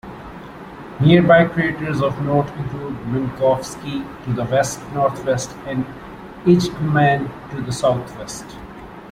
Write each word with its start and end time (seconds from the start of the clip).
Nearby 0.99 1.45
craters 1.45 2.01
of 2.01 2.19
note 2.23 2.49
include 2.57 2.95
Minkowski 3.05 4.03
to 4.25 4.33
the 4.33 4.45
west-northwest, 4.45 5.51
and 5.67 5.85
Eijkman 6.43 7.29
to 7.51 7.61
the 7.61 7.71
southwest. 7.71 8.45